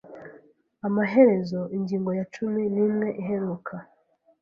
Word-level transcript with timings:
Amaherezo, 0.87 1.59
ingingo 1.77 2.09
ya 2.17 2.25
cumi 2.33 2.61
n’imwe 2.73 3.07
iraheruka 3.21 3.73